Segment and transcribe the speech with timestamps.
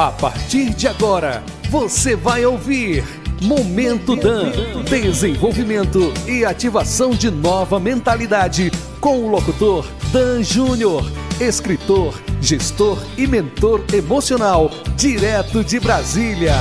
[0.00, 3.04] A partir de agora, você vai ouvir
[3.42, 4.50] Momento Dan
[4.88, 11.04] desenvolvimento e ativação de nova mentalidade com o locutor Dan Júnior,
[11.38, 16.54] escritor, gestor e mentor emocional, direto de Brasília.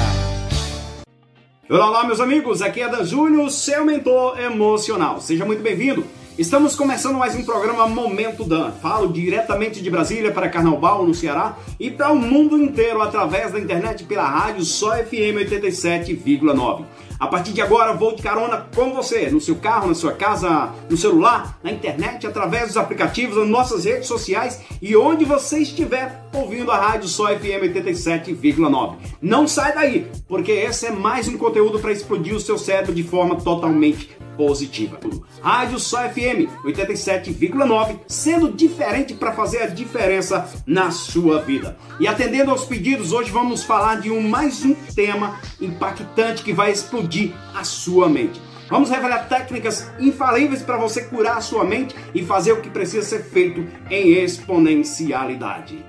[1.69, 5.21] Olá, olá, meus amigos, aqui é Dan Júnior, seu mentor emocional.
[5.21, 6.03] Seja muito bem-vindo.
[6.39, 8.71] Estamos começando mais um programa Momento Dan.
[8.71, 13.59] Falo diretamente de Brasília para Carnaubal, no Ceará, e para o mundo inteiro através da
[13.59, 16.85] internet pela rádio Só FM 87,9.
[17.19, 20.69] A partir de agora, vou de carona com você, no seu carro, na sua casa,
[20.89, 26.23] no celular, na internet, através dos aplicativos, nas nossas redes sociais e onde você estiver
[26.33, 28.95] ouvindo a rádio Só FM 87,9.
[29.21, 33.03] Não sai daí, porque esse é mais um conteúdo para explodir o seu cérebro de
[33.03, 34.97] forma totalmente positiva.
[35.41, 41.77] Rádio Só FM 87,9, sendo diferente para fazer a diferença na sua vida.
[41.99, 46.71] E atendendo aos pedidos, hoje vamos falar de um mais um tema impactante que vai
[46.71, 48.39] explodir a sua mente.
[48.69, 53.05] Vamos revelar técnicas infalíveis para você curar a sua mente e fazer o que precisa
[53.05, 55.83] ser feito em exponencialidade.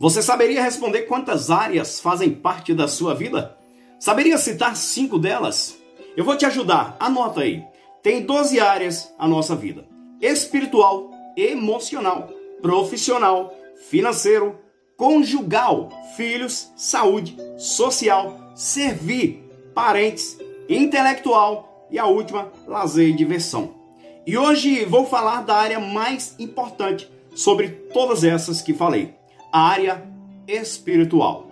[0.00, 3.54] Você saberia responder quantas áreas fazem parte da sua vida?
[3.98, 5.76] Saberia citar cinco delas?
[6.16, 7.62] Eu vou te ajudar, anota aí.
[8.02, 9.84] Tem 12 áreas a nossa vida:
[10.18, 12.30] espiritual, emocional,
[12.62, 13.54] profissional,
[13.90, 14.58] financeiro,
[14.96, 23.74] conjugal, filhos, saúde, social, servir, parentes, intelectual e a última, lazer e diversão.
[24.26, 29.19] E hoje vou falar da área mais importante sobre todas essas que falei
[29.52, 30.06] área
[30.46, 31.48] espiritual.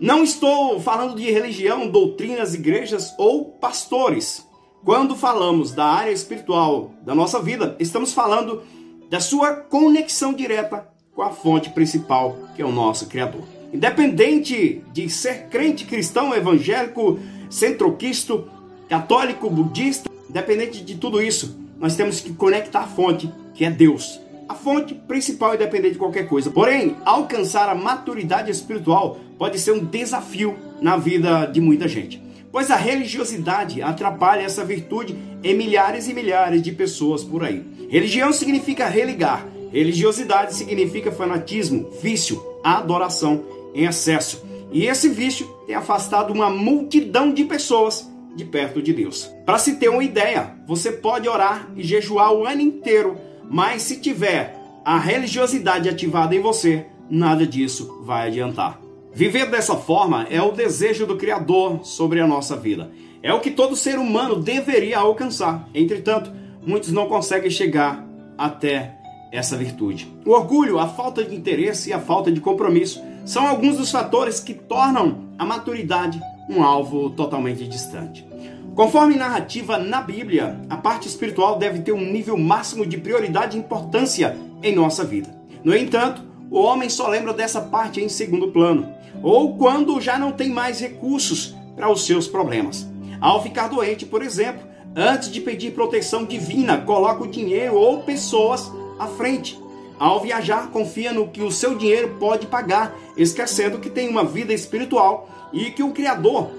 [0.00, 4.46] Não estou falando de religião, doutrinas, igrejas ou pastores.
[4.84, 8.62] Quando falamos da área espiritual da nossa vida, estamos falando
[9.10, 13.42] da sua conexão direta com a fonte principal, que é o nosso Criador.
[13.72, 17.18] Independente de ser crente cristão, evangélico,
[17.50, 18.48] centroquisto,
[18.88, 24.18] católico, budista, independente de tudo isso, nós temos que conectar a fonte, que é Deus
[24.50, 26.50] a fonte principal é depender de qualquer coisa.
[26.50, 32.20] Porém, alcançar a maturidade espiritual pode ser um desafio na vida de muita gente.
[32.50, 37.64] Pois a religiosidade atrapalha essa virtude em milhares e milhares de pessoas por aí.
[37.88, 44.44] Religião significa religar, religiosidade significa fanatismo, vício, adoração em excesso.
[44.72, 49.30] E esse vício tem afastado uma multidão de pessoas de perto de Deus.
[49.46, 53.96] Para se ter uma ideia, você pode orar e jejuar o ano inteiro mas se
[53.96, 58.80] tiver a religiosidade ativada em você, nada disso vai adiantar.
[59.12, 62.92] Viver dessa forma é o desejo do Criador sobre a nossa vida.
[63.20, 65.68] É o que todo ser humano deveria alcançar.
[65.74, 66.32] Entretanto,
[66.64, 68.06] muitos não conseguem chegar
[68.38, 68.96] até
[69.32, 70.08] essa virtude.
[70.24, 74.38] O orgulho, a falta de interesse e a falta de compromisso são alguns dos fatores
[74.38, 78.26] que tornam a maturidade um alvo totalmente distante.
[78.74, 83.60] Conforme narrativa na Bíblia, a parte espiritual deve ter um nível máximo de prioridade e
[83.60, 85.34] importância em nossa vida.
[85.62, 88.88] No entanto, o homem só lembra dessa parte em segundo plano,
[89.22, 92.88] ou quando já não tem mais recursos para os seus problemas.
[93.20, 94.62] Ao ficar doente, por exemplo,
[94.96, 99.60] antes de pedir proteção divina, coloca o dinheiro ou pessoas à frente.
[99.98, 104.54] Ao viajar, confia no que o seu dinheiro pode pagar, esquecendo que tem uma vida
[104.54, 106.50] espiritual e que o Criador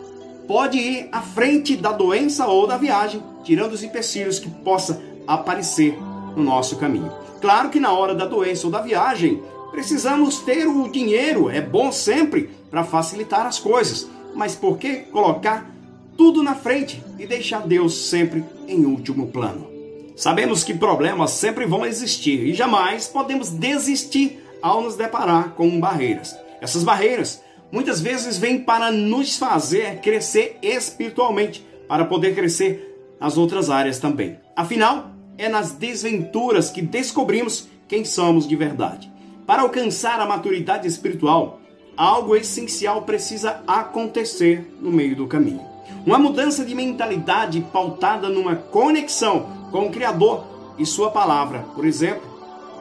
[0.52, 5.98] pode ir à frente da doença ou da viagem, tirando os empecilhos que possa aparecer
[6.36, 7.10] no nosso caminho.
[7.40, 9.42] Claro que na hora da doença ou da viagem,
[9.72, 15.72] precisamos ter o dinheiro, é bom sempre para facilitar as coisas, mas por que colocar
[16.18, 19.70] tudo na frente e deixar Deus sempre em último plano?
[20.18, 26.36] Sabemos que problemas sempre vão existir e jamais podemos desistir ao nos deparar com barreiras.
[26.60, 27.42] Essas barreiras
[27.72, 34.38] muitas vezes vem para nos fazer crescer espiritualmente, para poder crescer nas outras áreas também.
[34.56, 39.12] Afinal, é nas desventuras que descobrimos quem somos de verdade.
[39.46, 41.60] Para alcançar a maturidade espiritual,
[41.98, 45.62] algo essencial precisa acontecer no meio do caminho.
[46.06, 50.46] Uma mudança de mentalidade pautada numa conexão com o Criador
[50.78, 52.24] e Sua palavra, por exemplo,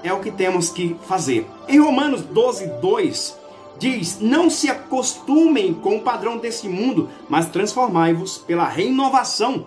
[0.02, 1.46] é o que temos que fazer.
[1.68, 3.38] Em Romanos 12, 2,
[3.80, 9.66] diz: Não se acostumem com o padrão desse mundo, mas transformai-vos pela renovação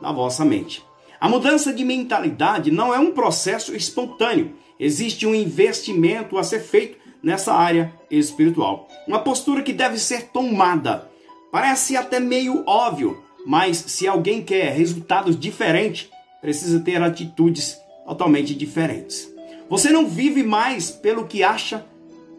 [0.00, 0.84] da vossa mente.
[1.18, 4.52] A mudança de mentalidade não é um processo espontâneo.
[4.78, 8.88] Existe um investimento a ser feito nessa área espiritual.
[9.08, 11.10] Uma postura que deve ser tomada
[11.52, 16.08] Parece até meio óbvio, mas se alguém quer resultados diferentes,
[16.40, 19.30] precisa ter atitudes totalmente diferentes.
[19.68, 21.84] Você não vive mais pelo que acha,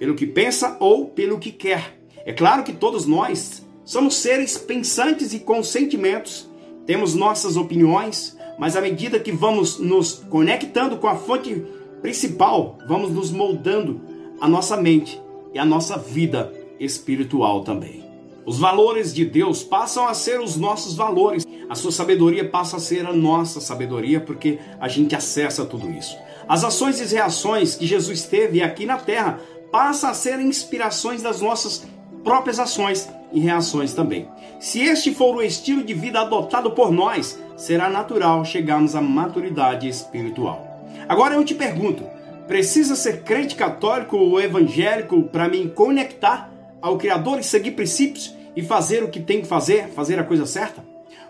[0.03, 1.97] pelo que pensa ou pelo que quer.
[2.25, 6.50] É claro que todos nós somos seres pensantes e com sentimentos,
[6.85, 11.65] temos nossas opiniões, mas à medida que vamos nos conectando com a fonte
[12.01, 14.01] principal, vamos nos moldando
[14.41, 15.21] a nossa mente
[15.53, 16.51] e a nossa vida
[16.81, 18.03] espiritual também.
[18.45, 21.47] Os valores de Deus passam a ser os nossos valores.
[21.69, 26.17] A sua sabedoria passa a ser a nossa sabedoria, porque a gente acessa tudo isso.
[26.47, 29.39] As ações e reações que Jesus teve aqui na terra
[29.73, 31.83] passam a ser inspirações das nossas
[32.23, 34.29] próprias ações e reações também.
[34.59, 39.89] Se este for o estilo de vida adotado por nós, será natural chegarmos à maturidade
[39.89, 40.63] espiritual.
[41.09, 42.03] Agora eu te pergunto:
[42.47, 48.61] precisa ser crente católico ou evangélico para me conectar ao Criador e seguir princípios e
[48.61, 50.85] fazer o que tem que fazer, fazer a coisa certa?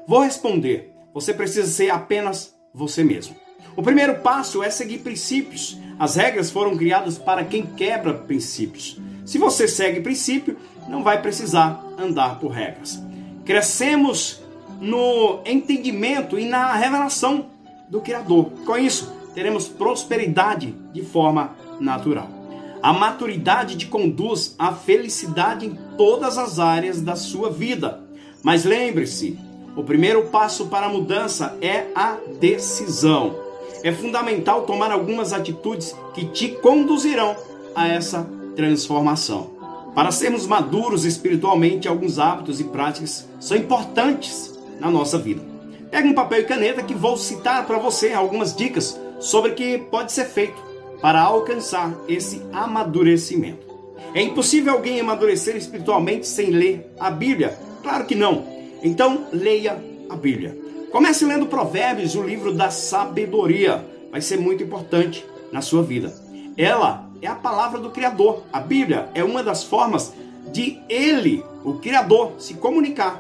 [0.06, 3.43] Vou responder: você precisa ser apenas você mesmo.
[3.76, 5.78] O primeiro passo é seguir princípios.
[5.98, 9.00] As regras foram criadas para quem quebra princípios.
[9.26, 13.02] Se você segue princípio, não vai precisar andar por regras.
[13.46, 14.42] Crescemos
[14.80, 17.48] no entendimento e na revelação
[17.90, 18.52] do Criador.
[18.66, 22.30] Com isso, teremos prosperidade de forma natural.
[22.82, 28.02] A maturidade te conduz à felicidade em todas as áreas da sua vida.
[28.44, 29.40] Mas lembre-se,
[29.76, 33.43] o primeiro passo para a mudança é a decisão.
[33.84, 37.36] É fundamental tomar algumas atitudes que te conduzirão
[37.76, 38.26] a essa
[38.56, 39.52] transformação.
[39.94, 45.42] Para sermos maduros espiritualmente, alguns hábitos e práticas são importantes na nossa vida.
[45.92, 49.78] Pega um papel e caneta que vou citar para você algumas dicas sobre o que
[49.78, 50.60] pode ser feito
[51.02, 53.68] para alcançar esse amadurecimento.
[54.16, 57.58] É impossível alguém amadurecer espiritualmente sem ler a Bíblia?
[57.82, 58.46] Claro que não.
[58.82, 60.63] Então, leia a Bíblia.
[60.94, 63.84] Comece lendo Provérbios, o livro da sabedoria.
[64.12, 66.14] Vai ser muito importante na sua vida.
[66.56, 68.44] Ela é a palavra do Criador.
[68.54, 70.14] A Bíblia é uma das formas
[70.52, 73.20] de ele, o Criador, se comunicar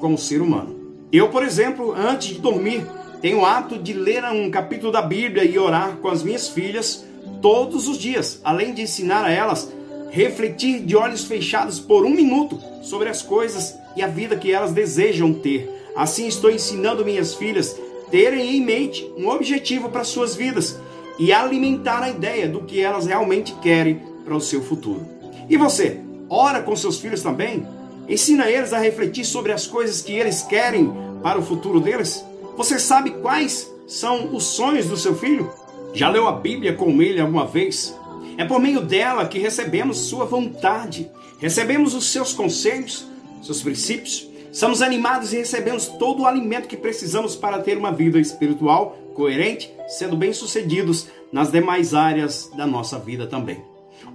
[0.00, 0.78] com o ser humano.
[1.10, 2.86] Eu, por exemplo, antes de dormir,
[3.22, 7.06] tenho o hábito de ler um capítulo da Bíblia e orar com as minhas filhas
[7.40, 9.72] todos os dias, além de ensinar a elas
[10.10, 14.74] refletir de olhos fechados por um minuto sobre as coisas e a vida que elas
[14.74, 15.83] desejam ter.
[15.96, 17.78] Assim estou ensinando minhas filhas
[18.10, 20.78] terem em mente um objetivo para suas vidas
[21.18, 25.06] e alimentar a ideia do que elas realmente querem para o seu futuro.
[25.48, 27.66] E você, ora com seus filhos também?
[28.08, 30.92] Ensina eles a refletir sobre as coisas que eles querem
[31.22, 32.24] para o futuro deles?
[32.56, 35.50] Você sabe quais são os sonhos do seu filho?
[35.92, 37.94] Já leu a Bíblia com ele alguma vez?
[38.36, 41.08] É por meio dela que recebemos sua vontade,
[41.38, 43.06] recebemos os seus conselhos,
[43.42, 48.20] seus princípios, somos animados e recebemos todo o alimento que precisamos para ter uma vida
[48.20, 53.64] espiritual coerente, sendo bem-sucedidos nas demais áreas da nossa vida também.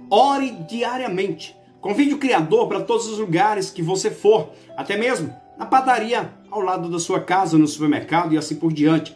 [0.08, 1.54] Ore diariamente.
[1.78, 6.62] Convide o Criador para todos os lugares que você for, até mesmo na padaria, ao
[6.62, 9.14] lado da sua casa, no supermercado e assim por diante.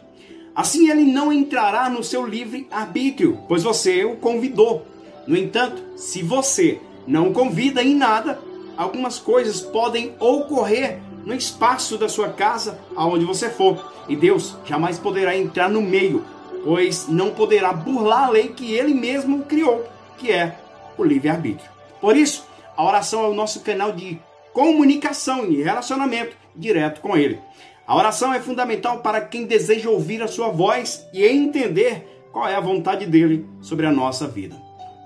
[0.55, 4.85] Assim ele não entrará no seu livre arbítrio, pois você o convidou.
[5.25, 8.39] No entanto, se você não convida em nada,
[8.77, 14.99] algumas coisas podem ocorrer no espaço da sua casa, aonde você for, e Deus jamais
[14.99, 16.23] poderá entrar no meio,
[16.63, 19.85] pois não poderá burlar a lei que ele mesmo criou,
[20.17, 20.57] que é
[20.97, 21.69] o livre-arbítrio.
[21.99, 22.45] Por isso,
[22.77, 24.19] a oração é o nosso canal de
[24.53, 27.39] comunicação e relacionamento direto com ele.
[27.87, 32.55] A oração é fundamental para quem deseja ouvir a sua voz e entender qual é
[32.55, 34.55] a vontade dele sobre a nossa vida.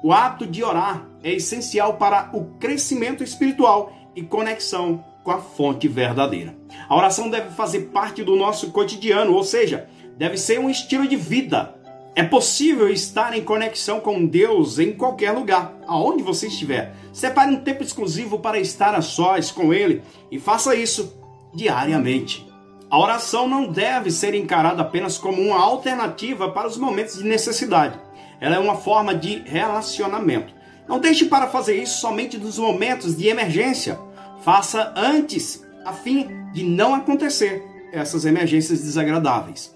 [0.01, 5.87] O ato de orar é essencial para o crescimento espiritual e conexão com a fonte
[5.87, 6.55] verdadeira.
[6.87, 11.15] A oração deve fazer parte do nosso cotidiano, ou seja, deve ser um estilo de
[11.15, 11.75] vida.
[12.15, 16.95] É possível estar em conexão com Deus em qualquer lugar, aonde você estiver.
[17.13, 21.15] Separe um tempo exclusivo para estar a sós com Ele e faça isso
[21.53, 22.47] diariamente.
[22.89, 27.99] A oração não deve ser encarada apenas como uma alternativa para os momentos de necessidade.
[28.41, 30.51] Ela é uma forma de relacionamento.
[30.87, 33.99] Não deixe para fazer isso somente nos momentos de emergência.
[34.41, 39.75] Faça antes, a fim de não acontecer essas emergências desagradáveis.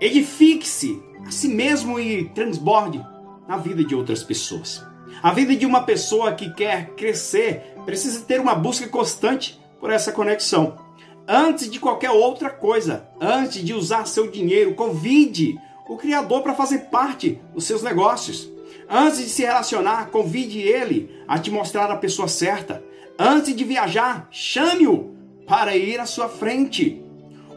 [0.00, 3.04] Edifique-se a si mesmo e transborde
[3.48, 4.84] na vida de outras pessoas.
[5.22, 10.12] A vida de uma pessoa que quer crescer precisa ter uma busca constante por essa
[10.12, 10.90] conexão
[11.30, 15.56] antes de qualquer outra coisa, antes de usar seu dinheiro, convide
[15.88, 18.50] o Criador para fazer parte dos seus negócios.
[18.88, 22.82] Antes de se relacionar, convide ele a te mostrar a pessoa certa.
[23.22, 25.14] Antes de viajar, chame-o
[25.46, 27.04] para ir à sua frente.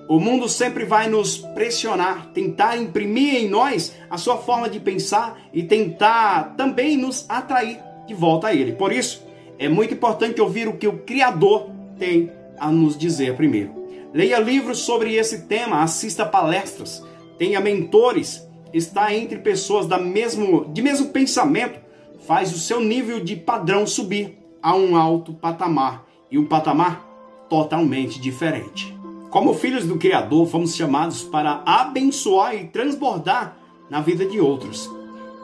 [0.09, 5.39] O mundo sempre vai nos pressionar, tentar imprimir em nós a sua forma de pensar
[5.53, 8.73] e tentar também nos atrair de volta a ele.
[8.73, 9.25] Por isso,
[9.57, 12.29] é muito importante ouvir o que o Criador tem
[12.59, 13.73] a nos dizer primeiro.
[14.13, 17.01] Leia livros sobre esse tema, assista palestras,
[17.37, 21.79] tenha mentores, está entre pessoas da mesmo, de mesmo pensamento,
[22.27, 27.05] faz o seu nível de padrão subir a um alto patamar e um patamar
[27.49, 28.97] totalmente diferente.
[29.29, 33.57] Como filhos do Criador, fomos chamados para abençoar e transbordar
[33.89, 34.89] na vida de outros.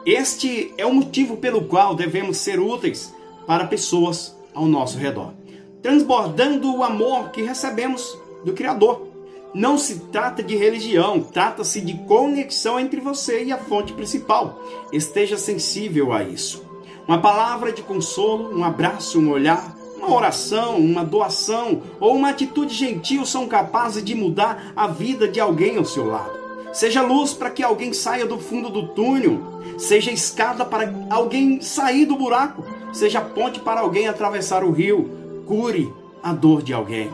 [0.06, 3.14] Este é o motivo pelo qual devemos ser úteis
[3.46, 5.34] para pessoas ao nosso redor,
[5.82, 9.08] transbordando o amor que recebemos do Criador.
[9.52, 14.60] Não se trata de religião, trata-se de conexão entre você e a fonte principal.
[14.92, 16.69] Esteja sensível a isso.
[17.10, 22.72] Uma palavra de consolo, um abraço, um olhar, uma oração, uma doação ou uma atitude
[22.72, 26.38] gentil são capazes de mudar a vida de alguém ao seu lado.
[26.72, 29.40] Seja luz para que alguém saia do fundo do túnel,
[29.76, 35.92] seja escada para alguém sair do buraco, seja ponte para alguém atravessar o rio, cure
[36.22, 37.10] a dor de alguém.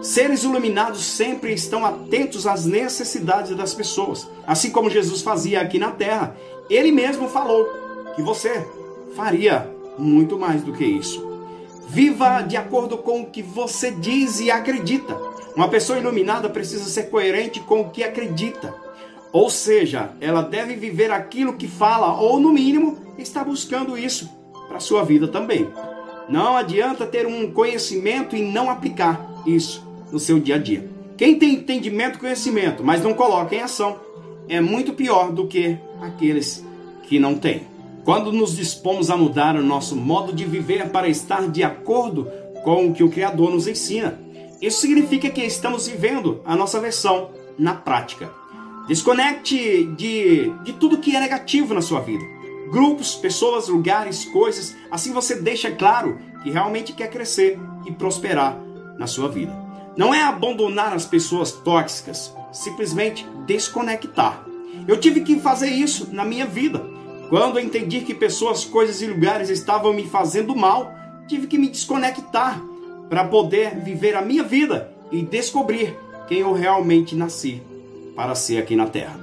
[0.00, 5.90] Seres iluminados sempre estão atentos às necessidades das pessoas, assim como Jesus fazia aqui na
[5.90, 6.36] terra.
[6.70, 7.66] Ele mesmo falou
[8.14, 8.64] que você
[9.14, 9.68] faria
[9.98, 11.32] muito mais do que isso.
[11.88, 15.16] Viva de acordo com o que você diz e acredita.
[15.54, 18.74] Uma pessoa iluminada precisa ser coerente com o que acredita.
[19.32, 24.30] Ou seja, ela deve viver aquilo que fala, ou no mínimo, está buscando isso
[24.68, 25.68] para sua vida também.
[26.28, 30.88] Não adianta ter um conhecimento e não aplicar isso no seu dia a dia.
[31.16, 33.98] Quem tem entendimento e conhecimento, mas não coloca em ação,
[34.48, 36.64] é muito pior do que aqueles
[37.02, 37.73] que não têm.
[38.04, 42.30] Quando nos dispomos a mudar o nosso modo de viver para estar de acordo
[42.62, 44.20] com o que o Criador nos ensina,
[44.60, 48.30] isso significa que estamos vivendo a nossa versão na prática.
[48.86, 52.22] Desconecte de, de tudo que é negativo na sua vida.
[52.70, 54.76] Grupos, pessoas, lugares, coisas.
[54.90, 58.58] Assim você deixa claro que realmente quer crescer e prosperar
[58.98, 59.52] na sua vida.
[59.96, 64.44] Não é abandonar as pessoas tóxicas, simplesmente desconectar.
[64.86, 66.93] Eu tive que fazer isso na minha vida.
[67.28, 70.92] Quando entendi que pessoas, coisas e lugares estavam me fazendo mal,
[71.26, 72.62] tive que me desconectar
[73.08, 75.96] para poder viver a minha vida e descobrir
[76.28, 77.62] quem eu realmente nasci
[78.14, 79.18] para ser aqui na Terra.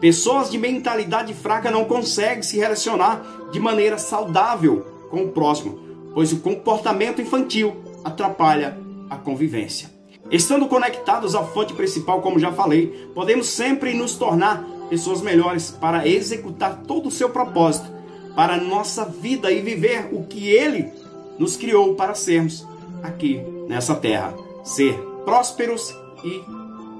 [0.00, 5.78] Pessoas de mentalidade fraca não conseguem se relacionar de maneira saudável com o próximo,
[6.12, 9.90] pois o comportamento infantil atrapalha a convivência.
[10.30, 16.06] Estando conectados à fonte principal, como já falei, podemos sempre nos tornar pessoas melhores para
[16.06, 17.90] executar todo o seu propósito
[18.34, 20.92] para a nossa vida e viver o que Ele
[21.38, 22.66] nos criou para sermos
[23.02, 24.34] aqui nessa terra.
[24.62, 26.42] Ser prósperos e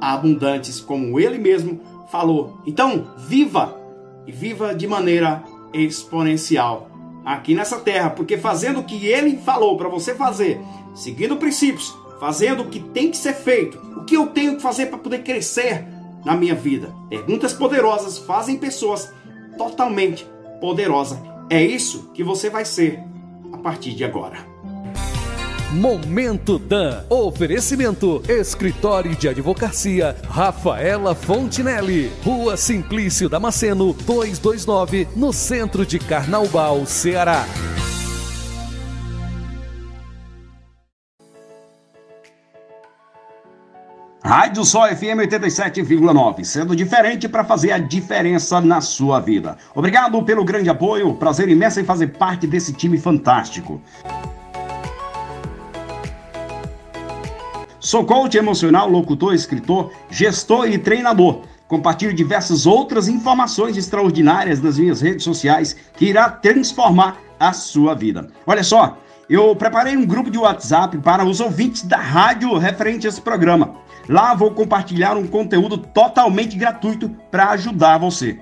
[0.00, 2.59] abundantes, como Ele mesmo falou.
[2.66, 3.78] Então, viva
[4.26, 6.90] e viva de maneira exponencial
[7.25, 10.61] aqui nessa terra, porque fazendo o que Ele falou para você fazer,
[10.95, 14.87] seguindo princípios, fazendo o que tem que ser feito, o que eu tenho que fazer
[14.87, 15.85] para poder crescer
[16.26, 16.92] na minha vida.
[17.09, 19.12] Perguntas poderosas fazem pessoas
[19.56, 20.26] totalmente
[20.61, 21.18] poderosas.
[21.49, 22.99] É isso que você vai ser
[23.52, 24.37] a partir de agora.
[25.73, 27.04] Momento Dan.
[27.09, 32.11] Oferecimento: Escritório de Advocacia Rafaela Fontinelli.
[32.25, 37.45] Rua Simplício Damasceno, 229, no centro de Carnaubal, Ceará.
[44.26, 49.56] Rádio Sol FM 87,9, sendo diferente para fazer a diferença na sua vida.
[49.73, 53.80] Obrigado pelo grande apoio, prazer imenso em fazer parte desse time fantástico.
[57.78, 61.42] Sou coach emocional, locutor, escritor, gestor e treinador.
[61.68, 68.26] Compartilho diversas outras informações extraordinárias nas minhas redes sociais que irá transformar a sua vida.
[68.45, 68.99] Olha só,
[69.30, 73.86] eu preparei um grupo de WhatsApp para os ouvintes da rádio referente a esse programa.
[74.08, 78.38] Lá vou compartilhar um conteúdo totalmente gratuito para ajudar você.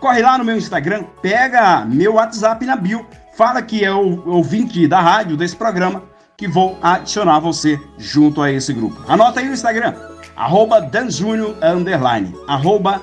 [0.00, 3.06] Corre lá no meu Instagram, pega meu WhatsApp na bio,
[3.36, 6.02] fala que é o ouvinte da rádio desse programa
[6.36, 9.02] que vou adicionar você junto a esse grupo.
[9.08, 9.94] Anota aí o Instagram,
[10.36, 13.00] arroba danjúnior, underline, arroba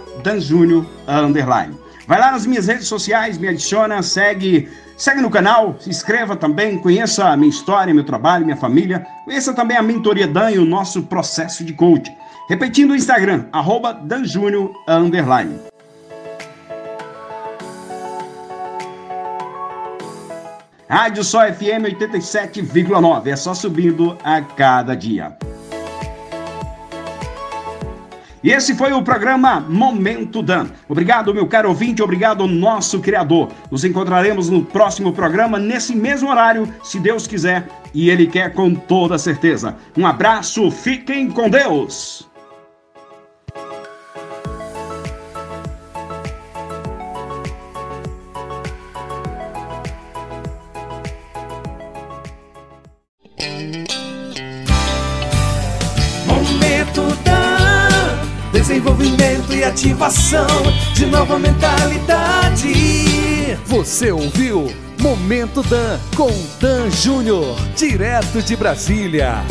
[1.07, 1.80] underline.
[2.11, 6.77] Vai lá nas minhas redes sociais, me adiciona, segue Segue no canal, se inscreva também,
[6.77, 9.07] conheça a minha história, meu trabalho, minha família.
[9.23, 12.11] Conheça também a Mentoria Dan e o nosso processo de coaching.
[12.49, 14.73] Repetindo o Instagram, arroba danjúnior,
[20.89, 23.27] Rádio Só FM 87,9.
[23.27, 25.37] É só subindo a cada dia.
[28.43, 30.67] E esse foi o programa Momento Dan.
[30.89, 33.49] Obrigado, meu caro ouvinte, obrigado, nosso Criador.
[33.69, 38.73] Nos encontraremos no próximo programa, nesse mesmo horário, se Deus quiser, e Ele quer com
[38.73, 39.75] toda certeza.
[39.95, 42.30] Um abraço, fiquem com Deus!
[58.61, 60.45] Desenvolvimento e ativação
[60.93, 62.67] de nova mentalidade.
[63.65, 69.43] Você ouviu Momento Dan com Dan Júnior, direto de Brasília.